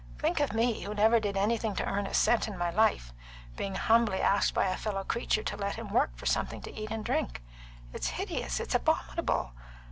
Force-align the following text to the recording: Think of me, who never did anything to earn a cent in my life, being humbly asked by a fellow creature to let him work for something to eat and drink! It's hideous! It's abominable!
Think 0.17 0.39
of 0.39 0.51
me, 0.51 0.81
who 0.81 0.95
never 0.95 1.19
did 1.19 1.37
anything 1.37 1.75
to 1.75 1.85
earn 1.87 2.07
a 2.07 2.13
cent 2.15 2.47
in 2.47 2.57
my 2.57 2.71
life, 2.71 3.13
being 3.55 3.75
humbly 3.75 4.19
asked 4.19 4.51
by 4.51 4.65
a 4.65 4.75
fellow 4.75 5.03
creature 5.03 5.43
to 5.43 5.55
let 5.55 5.75
him 5.75 5.89
work 5.89 6.09
for 6.17 6.25
something 6.25 6.59
to 6.61 6.73
eat 6.73 6.89
and 6.89 7.05
drink! 7.05 7.43
It's 7.93 8.07
hideous! 8.07 8.59
It's 8.59 8.73
abominable! 8.73 9.51